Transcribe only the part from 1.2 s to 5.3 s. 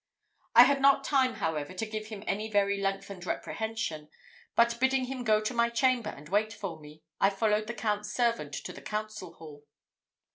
however, to give him any very lengthened reprehension; but bidding him